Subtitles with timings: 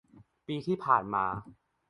[0.47, 1.25] ปีที่ผ่านมา